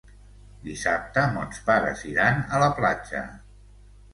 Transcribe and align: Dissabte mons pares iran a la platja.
Dissabte 0.69 1.25
mons 1.35 1.61
pares 1.67 2.03
iran 2.13 2.41
a 2.59 2.63
la 2.65 2.71
platja. 2.81 3.25